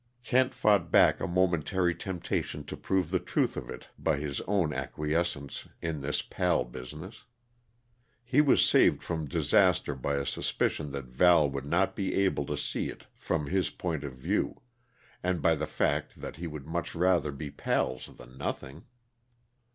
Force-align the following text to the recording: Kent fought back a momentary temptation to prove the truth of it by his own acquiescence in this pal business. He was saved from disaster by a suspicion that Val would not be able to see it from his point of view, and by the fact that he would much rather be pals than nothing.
Kent 0.23 0.51
fought 0.55 0.89
back 0.89 1.19
a 1.19 1.27
momentary 1.27 1.93
temptation 1.93 2.63
to 2.63 2.75
prove 2.75 3.11
the 3.11 3.19
truth 3.19 3.55
of 3.55 3.69
it 3.69 3.89
by 3.99 4.17
his 4.17 4.41
own 4.47 4.73
acquiescence 4.73 5.67
in 5.79 6.01
this 6.01 6.23
pal 6.23 6.63
business. 6.65 7.25
He 8.23 8.41
was 8.41 8.65
saved 8.65 9.03
from 9.03 9.27
disaster 9.27 9.93
by 9.93 10.15
a 10.15 10.25
suspicion 10.25 10.91
that 10.93 11.05
Val 11.05 11.47
would 11.51 11.67
not 11.67 11.95
be 11.95 12.15
able 12.15 12.47
to 12.47 12.57
see 12.57 12.89
it 12.89 13.05
from 13.13 13.45
his 13.45 13.69
point 13.69 14.03
of 14.03 14.13
view, 14.15 14.61
and 15.21 15.39
by 15.39 15.53
the 15.53 15.67
fact 15.67 16.19
that 16.19 16.37
he 16.37 16.47
would 16.47 16.65
much 16.65 16.95
rather 16.95 17.31
be 17.31 17.51
pals 17.51 18.07
than 18.07 18.39
nothing. 18.39 18.85